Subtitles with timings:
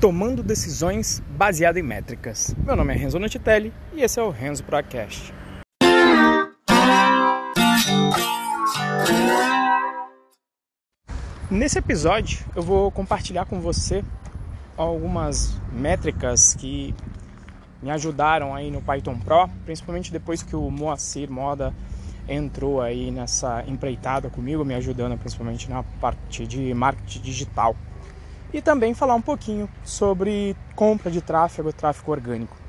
[0.00, 2.56] tomando decisões baseadas em métricas.
[2.64, 5.34] Meu nome é Renzo Notitelli e esse é o Renzo Procast.
[11.50, 14.02] Nesse episódio eu vou compartilhar com você
[14.74, 16.94] algumas métricas que
[17.82, 21.74] me ajudaram aí no Python Pro, principalmente depois que o Moacir Moda
[22.26, 27.76] entrou aí nessa empreitada comigo, me ajudando principalmente na parte de marketing digital.
[28.52, 32.59] E também falar um pouquinho sobre compra de tráfego, tráfego orgânico.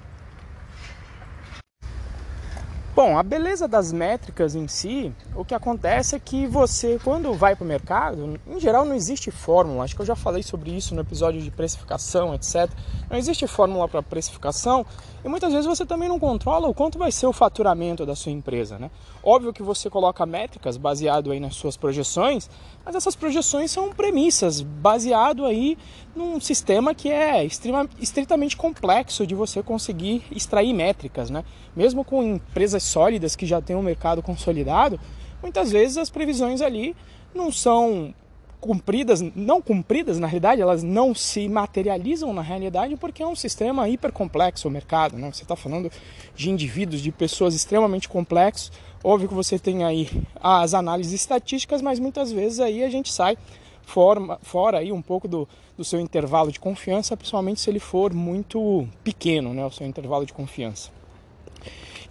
[3.04, 7.56] Bom, a beleza das métricas em si, o que acontece é que você, quando vai
[7.56, 9.84] para o mercado, em geral não existe fórmula.
[9.84, 12.70] Acho que eu já falei sobre isso no episódio de precificação, etc.
[13.10, 14.86] Não existe fórmula para precificação
[15.26, 18.32] e muitas vezes você também não controla o quanto vai ser o faturamento da sua
[18.32, 18.92] empresa, né?
[19.24, 22.50] Óbvio que você coloca métricas baseado aí nas suas projeções,
[22.86, 25.76] mas essas projeções são premissas baseado aí
[26.16, 31.44] num sistema que é extrema, estritamente complexo de você conseguir extrair métricas, né?
[31.76, 35.00] Mesmo com empresas sólidas que já têm um mercado consolidado,
[35.42, 36.96] muitas vezes as previsões ali
[37.34, 38.14] não são
[38.62, 43.90] cumpridas, não cumpridas na realidade, elas não se materializam na realidade porque é um sistema
[43.90, 45.32] hiper complexo o mercado, né?
[45.34, 45.92] Você está falando
[46.36, 48.72] de indivíduos, de pessoas extremamente complexos.
[49.04, 53.36] Óbvio que você tem aí as análises estatísticas, mas muitas vezes aí a gente sai
[53.82, 58.14] fora, fora aí um pouco do, do seu intervalo de confiança, principalmente se ele for
[58.14, 59.66] muito pequeno, né?
[59.66, 60.92] O seu intervalo de confiança.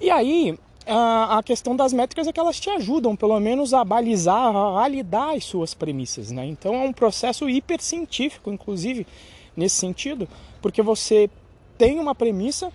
[0.00, 0.58] E aí,
[0.92, 5.36] a questão das métricas é que elas te ajudam, pelo menos, a balizar, a validar
[5.36, 6.30] as suas premissas.
[6.30, 6.46] Né?
[6.46, 9.06] Então é um processo hipercientífico, inclusive,
[9.56, 10.28] nesse sentido,
[10.60, 11.30] porque você
[11.78, 12.72] tem uma premissa,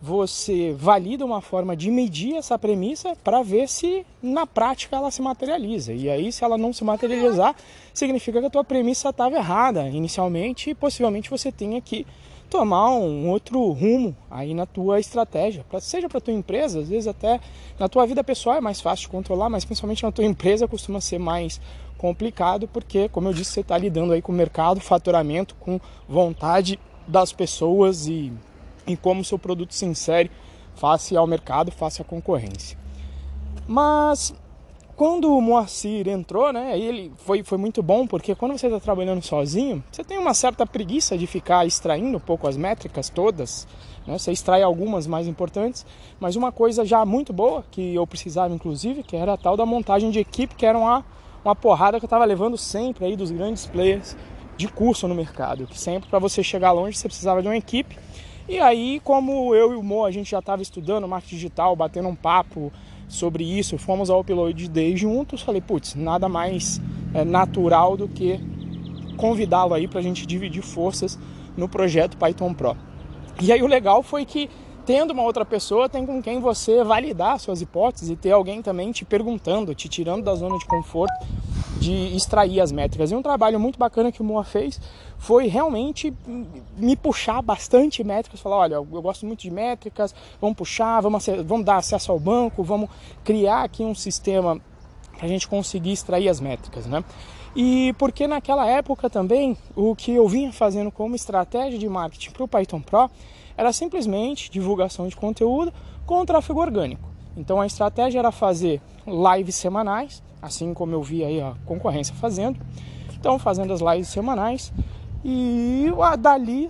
[0.00, 5.20] você valida uma forma de medir essa premissa para ver se na prática ela se
[5.20, 5.92] materializa.
[5.92, 7.56] E aí, se ela não se materializar,
[7.92, 12.06] significa que a tua premissa estava errada inicialmente e possivelmente você tenha que
[12.46, 17.06] tomar um outro rumo aí na tua estratégia, pra, seja para tua empresa, às vezes
[17.06, 17.40] até
[17.78, 21.00] na tua vida pessoal é mais fácil de controlar, mas principalmente na tua empresa costuma
[21.00, 21.60] ser mais
[21.98, 26.78] complicado, porque como eu disse, você está lidando aí com o mercado, faturamento, com vontade
[27.06, 28.32] das pessoas e,
[28.86, 30.30] e como o seu produto se insere
[30.74, 32.78] face ao mercado, face à concorrência.
[33.66, 34.34] Mas
[34.96, 39.22] quando o Moacir entrou, né, ele foi, foi muito bom, porque quando você está trabalhando
[39.22, 43.68] sozinho, você tem uma certa preguiça de ficar extraindo um pouco as métricas todas,
[44.06, 45.84] né, você extrai algumas mais importantes,
[46.18, 49.66] mas uma coisa já muito boa, que eu precisava inclusive, que era a tal da
[49.66, 51.04] montagem de equipe, que era uma,
[51.44, 54.16] uma porrada que eu estava levando sempre aí dos grandes players
[54.56, 57.98] de curso no mercado, que sempre para você chegar longe você precisava de uma equipe,
[58.48, 62.08] e aí como eu e o Mo, a gente já estava estudando marketing digital, batendo
[62.08, 62.72] um papo,
[63.08, 66.80] sobre isso, fomos ao Upload Day juntos, falei, putz, nada mais
[67.14, 68.40] é, natural do que
[69.16, 71.18] convidá-lo aí para a gente dividir forças
[71.56, 72.76] no projeto Python Pro.
[73.40, 74.50] E aí o legal foi que
[74.84, 78.92] tendo uma outra pessoa, tem com quem você validar suas hipóteses e ter alguém também
[78.92, 81.12] te perguntando, te tirando da zona de conforto
[81.78, 83.10] de extrair as métricas.
[83.10, 84.80] E um trabalho muito bacana que o Moa fez
[85.18, 86.12] foi realmente
[86.76, 91.64] me puxar bastante métricas, falar, olha, eu gosto muito de métricas, vamos puxar, vamos, vamos
[91.64, 92.88] dar acesso ao banco, vamos
[93.24, 94.60] criar aqui um sistema
[95.16, 97.02] para a gente conseguir extrair as métricas, né?
[97.54, 102.44] E porque naquela época também o que eu vinha fazendo como estratégia de marketing para
[102.44, 103.10] o Python Pro
[103.56, 105.72] era simplesmente divulgação de conteúdo
[106.04, 107.08] com tráfego orgânico.
[107.34, 112.58] Então a estratégia era fazer lives semanais, assim como eu vi aí a concorrência fazendo.
[113.18, 114.72] Então fazendo as lives semanais
[115.24, 115.86] e
[116.18, 116.68] dali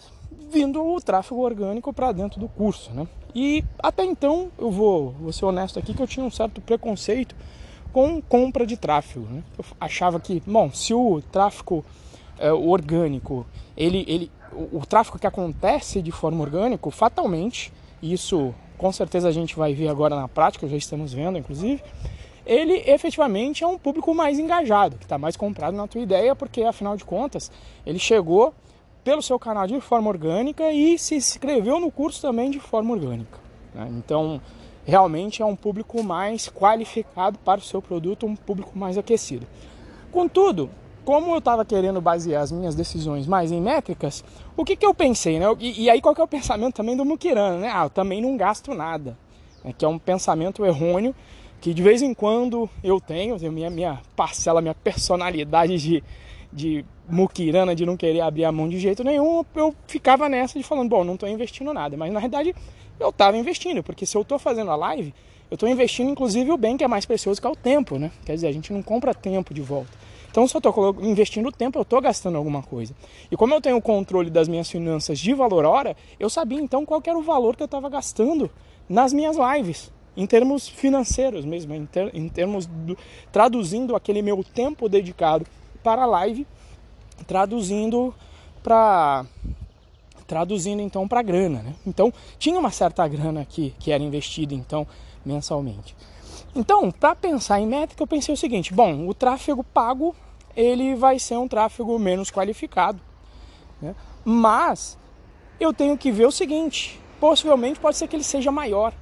[0.51, 3.07] vindo o tráfego orgânico para dentro do curso, né?
[3.35, 7.35] E até então eu vou, vou ser honesto aqui que eu tinha um certo preconceito
[7.93, 9.27] com compra de tráfego.
[9.27, 9.43] Né?
[9.59, 11.85] Eu achava que, bom, se o tráfego
[12.39, 17.73] é, orgânico ele, ele o, o tráfego que acontece de forma orgânica, fatalmente,
[18.03, 21.83] isso com certeza a gente vai ver agora na prática, já estamos vendo inclusive,
[22.47, 26.63] ele efetivamente é um público mais engajado, que está mais comprado na tua ideia, porque
[26.63, 27.51] afinal de contas
[27.85, 28.55] ele chegou
[29.03, 33.39] pelo seu canal de forma orgânica e se inscreveu no curso também de forma orgânica.
[33.75, 33.89] Né?
[33.99, 34.41] Então,
[34.85, 39.47] realmente é um público mais qualificado para o seu produto, um público mais aquecido.
[40.13, 40.71] Contudo,
[41.05, 44.25] como eu estava querendo basear as minhas decisões mais em métricas,
[44.57, 45.47] o que, que eu pensei, né?
[45.61, 47.71] E, e aí qual que é o pensamento também do Mukirana, né?
[47.73, 49.17] Ah, eu também não gasto nada,
[49.65, 49.73] né?
[49.77, 51.15] que é um pensamento errôneo
[51.67, 56.05] que de vez em quando eu tenho, minha, minha parcela, minha personalidade de,
[56.53, 60.65] de Mukirana, de não querer abrir a mão de jeito nenhum, eu ficava nessa de
[60.65, 62.55] falando, bom, não estou investindo nada, mas na verdade
[63.01, 65.13] eu estava investindo, porque se eu estou fazendo a live,
[65.51, 68.13] eu estou investindo inclusive o bem que é mais precioso que é o tempo, né?
[68.25, 69.91] Quer dizer, a gente não compra tempo de volta.
[70.31, 72.95] Então, se eu estou investindo tempo, eu estou gastando alguma coisa.
[73.29, 76.87] E como eu tenho o controle das minhas finanças de valor hora, eu sabia então
[76.87, 78.49] qual era o valor que eu estava gastando
[78.89, 82.97] nas minhas lives, em termos financeiros mesmo, em, ter, em termos do,
[83.31, 85.47] traduzindo aquele meu tempo dedicado
[85.83, 86.47] para a live,
[87.27, 88.15] traduzindo
[88.63, 89.25] para
[90.27, 91.75] traduzindo então para grana, né?
[91.87, 94.87] Então tinha uma certa grana aqui que era investida então
[95.25, 95.95] mensalmente.
[96.55, 100.17] Então, para pensar em métrica, eu pensei o seguinte: bom, o tráfego pago
[100.57, 102.99] ele vai ser um tráfego menos qualificado,
[103.81, 103.95] né?
[104.25, 104.99] mas
[105.61, 108.93] eu tenho que ver o seguinte: possivelmente pode ser que ele seja maior?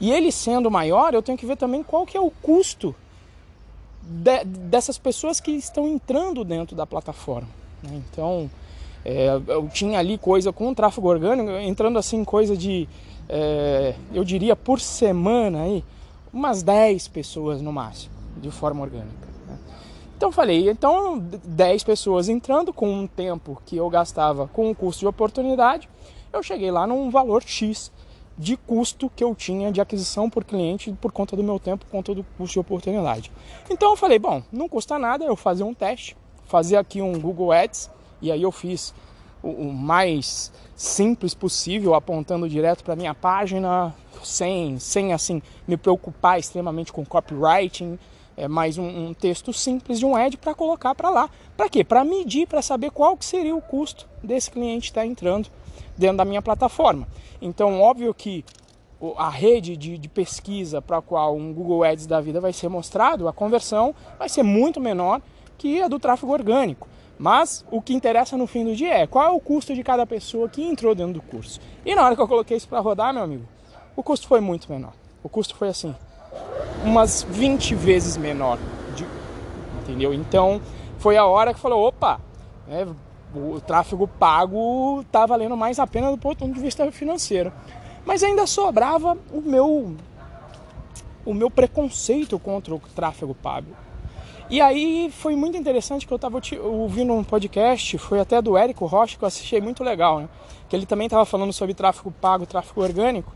[0.00, 2.94] E ele sendo maior, eu tenho que ver também qual que é o custo
[4.02, 7.48] de, dessas pessoas que estão entrando dentro da plataforma.
[7.82, 8.02] Né?
[8.10, 8.50] Então,
[9.04, 12.88] é, eu tinha ali coisa com tráfego orgânico, entrando assim, coisa de,
[13.28, 15.84] é, eu diria por semana aí,
[16.32, 19.28] umas 10 pessoas no máximo, de forma orgânica.
[19.46, 19.58] Né?
[20.16, 25.00] Então falei, então 10 pessoas entrando com um tempo que eu gastava com o custo
[25.00, 25.88] de oportunidade,
[26.32, 27.92] eu cheguei lá num valor X
[28.36, 31.90] de custo que eu tinha de aquisição por cliente por conta do meu tempo, por
[31.90, 33.30] conta do custo de oportunidade.
[33.70, 37.52] Então eu falei, bom, não custa nada eu fazer um teste, fazer aqui um Google
[37.52, 37.90] Ads,
[38.20, 38.94] e aí eu fiz
[39.42, 46.92] o, mais simples possível, apontando direto para minha página, sem, sem assim me preocupar extremamente
[46.92, 47.98] com copywriting,
[48.36, 51.30] é mais um, um texto simples de um ad para colocar para lá.
[51.56, 51.84] Para quê?
[51.84, 55.48] Para medir, para saber qual que seria o custo desse cliente estar tá entrando
[55.96, 57.06] dentro da minha plataforma.
[57.40, 58.44] Então, óbvio que
[59.16, 62.68] a rede de, de pesquisa para a qual um Google Ads da vida vai ser
[62.68, 65.20] mostrado, a conversão vai ser muito menor
[65.58, 66.88] que a do tráfego orgânico.
[67.18, 70.06] Mas o que interessa no fim do dia é qual é o custo de cada
[70.06, 71.60] pessoa que entrou dentro do curso.
[71.84, 73.46] E na hora que eu coloquei isso para rodar, meu amigo,
[73.94, 74.92] o custo foi muito menor.
[75.22, 75.94] O custo foi assim,
[76.84, 78.58] umas 20 vezes menor.
[78.96, 79.06] De,
[79.80, 80.12] entendeu?
[80.12, 80.60] Então
[80.98, 82.20] foi a hora que falou: opa,
[82.68, 82.86] é,
[83.34, 87.52] o tráfego pago está valendo mais a pena do ponto de vista financeiro.
[88.04, 89.94] Mas ainda sobrava o meu
[91.24, 93.68] o meu preconceito contra o tráfego pago.
[94.50, 98.84] E aí foi muito interessante que eu estava ouvindo um podcast, foi até do Érico
[98.86, 100.28] Rocha, que eu assisti muito legal, né?
[100.68, 103.32] Que ele também estava falando sobre tráfego pago, tráfego orgânico.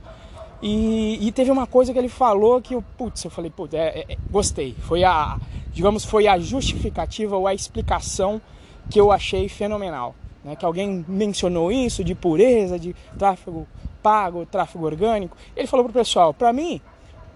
[0.63, 4.05] E, e, teve uma coisa que ele falou que eu, putz, eu falei, putz, é,
[4.09, 4.75] é, gostei.
[4.81, 5.39] Foi a,
[5.71, 8.41] digamos, foi a justificativa ou a explicação
[8.89, 10.15] que eu achei fenomenal.
[10.43, 10.57] Né?
[10.57, 13.67] Que alguém mencionou isso de pureza, de tráfego
[14.03, 15.37] pago, tráfego orgânico.
[15.55, 16.81] Ele falou pro pessoal, para mim,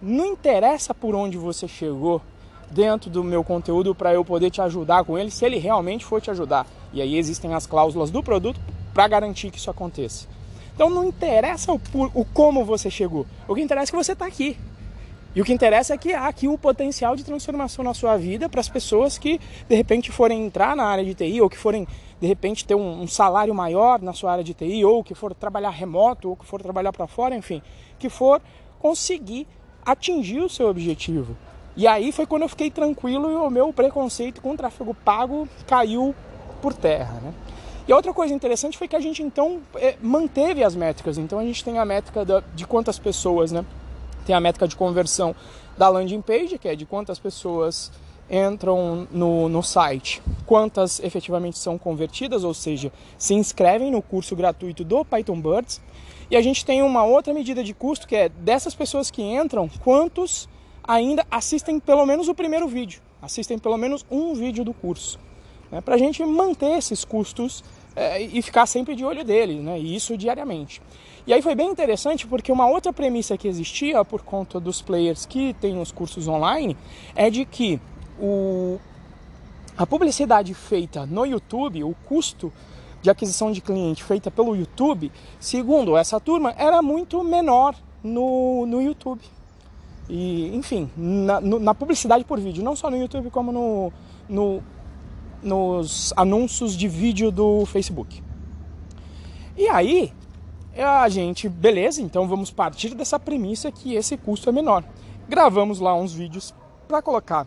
[0.01, 2.23] não interessa por onde você chegou,
[2.71, 6.21] dentro do meu conteúdo para eu poder te ajudar com ele, se ele realmente for
[6.21, 6.67] te ajudar.
[6.93, 8.61] E aí existem as cláusulas do produto
[8.95, 10.29] para garantir que isso aconteça.
[10.81, 11.81] Então não interessa o,
[12.15, 14.57] o, como você chegou, o que interessa é que você está aqui.
[15.35, 18.49] E o que interessa é que há aqui o potencial de transformação na sua vida
[18.49, 19.39] para as pessoas que
[19.69, 21.87] de repente forem entrar na área de TI ou que forem
[22.19, 25.35] de repente ter um, um salário maior na sua área de TI ou que for
[25.35, 27.61] trabalhar remoto ou que for trabalhar para fora, enfim,
[27.99, 28.41] que for
[28.79, 29.47] conseguir
[29.85, 31.37] atingir o seu objetivo.
[31.77, 35.47] E aí foi quando eu fiquei tranquilo e o meu preconceito com o tráfego pago
[35.67, 36.15] caiu
[36.63, 37.21] por terra.
[37.21, 37.35] Né?
[37.89, 41.19] E outra coisa interessante foi que a gente então é, manteve as métricas.
[41.19, 42.25] Então a gente tem a métrica
[42.55, 43.65] de quantas pessoas, né?
[44.25, 45.35] Tem a métrica de conversão
[45.77, 47.91] da landing page, que é de quantas pessoas
[48.31, 54.85] entram no, no site, quantas efetivamente são convertidas, ou seja, se inscrevem no curso gratuito
[54.85, 55.81] do Python Birds.
[56.31, 59.69] E a gente tem uma outra medida de custo que é dessas pessoas que entram,
[59.83, 60.49] quantos
[60.85, 65.19] ainda assistem pelo menos o primeiro vídeo, assistem pelo menos um vídeo do curso,
[65.71, 67.63] né, para a gente manter esses custos
[67.95, 70.81] é, e ficar sempre de olho deles, né, e isso diariamente.
[71.27, 75.27] E aí foi bem interessante porque uma outra premissa que existia por conta dos players
[75.27, 76.77] que têm os cursos online
[77.15, 77.81] é de que
[78.19, 78.79] o,
[79.77, 82.53] a publicidade feita no YouTube, o custo
[83.03, 88.83] de aquisição de cliente feita pelo YouTube, segundo essa turma, era muito menor no, no
[88.83, 89.23] YouTube.
[90.09, 93.93] E, enfim, na, na, publicidade por vídeo, não só no YouTube, como no,
[94.29, 94.63] no,
[95.43, 98.23] nos anúncios de vídeo do Facebook.
[99.57, 100.13] E aí,
[100.77, 104.85] a gente, beleza, então vamos partir dessa premissa que esse custo é menor.
[105.29, 106.55] Gravamos lá uns vídeos
[106.89, 107.47] para colocar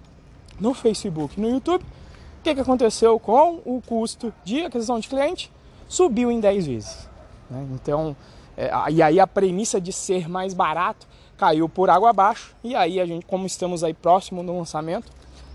[0.59, 1.83] no Facebook no YouTube.
[1.83, 5.51] O que, que aconteceu com o custo de aquisição de cliente?
[5.87, 7.09] Subiu em 10 vezes.
[7.49, 7.65] Né?
[7.73, 8.15] Então,
[8.57, 11.07] é, e aí a premissa de ser mais barato
[11.37, 12.55] caiu por água abaixo.
[12.63, 15.11] E aí a gente, como estamos aí próximo do lançamento,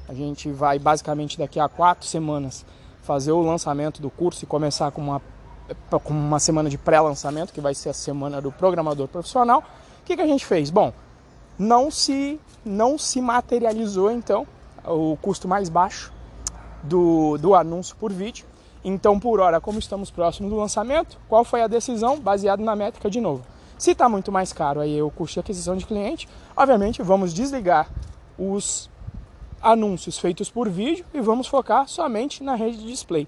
[0.08, 2.64] a gente vai basicamente daqui a quatro semanas
[3.02, 5.22] fazer o lançamento do curso e começar com uma,
[5.90, 9.62] com uma semana de pré-lançamento, que vai ser a semana do programador profissional.
[10.00, 10.70] O que, que a gente fez?
[10.70, 10.92] Bom,
[11.58, 14.46] não se, não se materializou então
[14.84, 16.12] o custo mais baixo
[16.82, 18.46] do, do anúncio por vídeo.
[18.82, 22.18] Então, por hora, como estamos próximos do lançamento, qual foi a decisão?
[22.18, 23.44] Baseado na métrica de novo.
[23.76, 27.88] Se está muito mais caro aí o custo de aquisição de cliente, obviamente vamos desligar
[28.38, 28.88] os
[29.62, 33.26] anúncios feitos por vídeo e vamos focar somente na rede de display.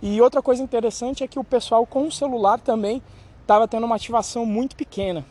[0.00, 3.02] E outra coisa interessante é que o pessoal com o celular também
[3.42, 5.24] estava tendo uma ativação muito pequena.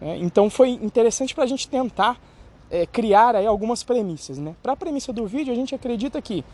[0.00, 0.18] Né?
[0.18, 2.18] Então foi interessante para a gente tentar
[2.70, 4.38] é, criar aí algumas premissas.
[4.38, 4.54] Né?
[4.62, 6.44] Para a premissa do vídeo, a gente acredita que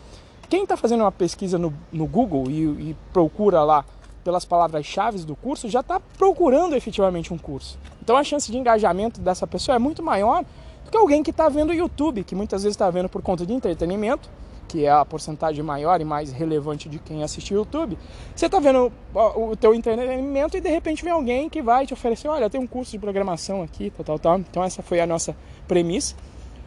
[0.49, 3.85] quem está fazendo uma pesquisa no, no Google e, e procura lá
[4.23, 7.77] pelas palavras-chave do curso, já está procurando efetivamente um curso.
[8.03, 10.45] Então a chance de engajamento dessa pessoa é muito maior
[10.91, 13.45] do que alguém que está vendo o YouTube, que muitas vezes está vendo por conta
[13.45, 14.29] de entretenimento,
[14.67, 17.97] que é a porcentagem maior e mais relevante de quem assiste o YouTube.
[18.35, 22.27] Você está vendo o teu entretenimento e de repente vem alguém que vai te oferecer,
[22.27, 24.39] olha, tem um curso de programação aqui, tal, tal, tal.
[24.39, 26.13] Então essa foi a nossa premissa.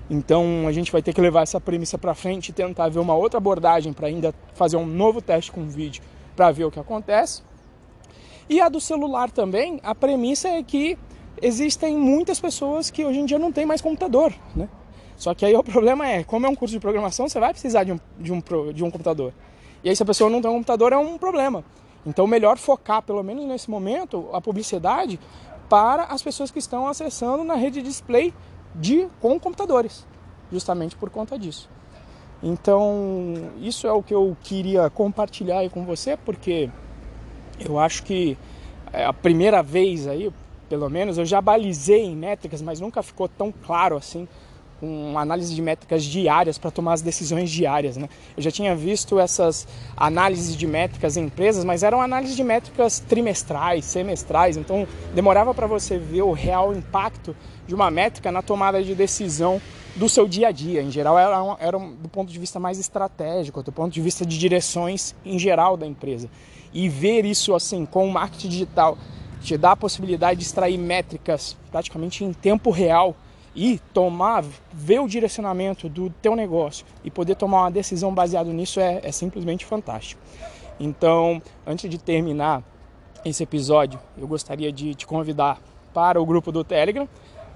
[0.09, 3.15] Então a gente vai ter que levar essa premissa para frente e tentar ver uma
[3.15, 6.03] outra abordagem para ainda fazer um novo teste com vídeo
[6.35, 7.43] para ver o que acontece.
[8.49, 10.99] E a do celular também, a premissa é que
[11.41, 14.69] existem muitas pessoas que hoje em dia não têm mais computador, né?
[15.17, 17.85] Só que aí o problema é, como é um curso de programação, você vai precisar
[17.85, 19.33] de um, de um, de um computador.
[19.83, 21.65] E aí se a pessoa não tem um computador é um problema.
[22.05, 25.19] Então melhor focar, pelo menos nesse momento, a publicidade
[25.69, 28.35] para as pessoas que estão acessando na rede de display
[28.75, 30.07] de, com computadores,
[30.53, 31.69] justamente por conta disso.
[32.43, 36.69] Então, isso é o que eu queria compartilhar aí com você, porque
[37.59, 38.37] eu acho que
[38.93, 40.31] é a primeira vez aí,
[40.75, 44.27] pelo menos, eu já balizei em métricas, mas nunca ficou tão claro assim
[44.81, 47.97] com análise de métricas diárias para tomar as decisões diárias.
[47.97, 48.09] Né?
[48.37, 52.99] Eu já tinha visto essas análises de métricas em empresas, mas eram análises de métricas
[52.99, 57.37] trimestrais, semestrais, então demorava para você ver o real impacto
[57.69, 59.63] de uma métrica na tomada de decisão
[59.95, 60.83] do seu dia a dia.
[60.83, 64.37] Em geral, era, era do ponto de vista mais estratégico, do ponto de vista de
[64.37, 66.29] direções em geral da empresa.
[66.73, 68.99] E ver isso assim com o marketing digital
[69.45, 73.15] te dá a possibilidade de extrair métricas praticamente em tempo real
[73.55, 78.81] e tomar, ver o direcionamento do teu negócio e poder tomar uma decisão baseada nisso
[78.81, 80.21] é, é simplesmente fantástico.
[80.81, 82.63] Então, antes de terminar
[83.25, 85.61] esse episódio, eu gostaria de te convidar
[85.93, 87.09] para o grupo do Telegram.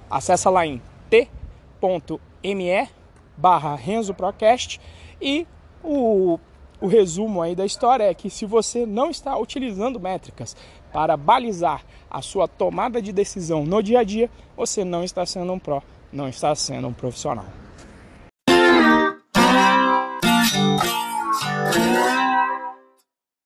[0.08, 0.80] Acesse lá em
[1.10, 2.88] t.me
[3.36, 4.80] barra Renzo Procast
[5.20, 5.46] e
[5.82, 6.38] o,
[6.80, 10.56] o resumo aí da história é que se você não está utilizando métricas
[10.98, 15.52] para balizar a sua tomada de decisão no dia a dia, você não está sendo
[15.52, 15.80] um pró,
[16.12, 17.44] não está sendo um profissional.